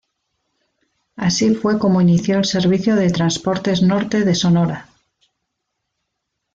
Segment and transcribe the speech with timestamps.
[1.15, 4.89] Así fue como inició el servicio de Transportes Norte de Sonora.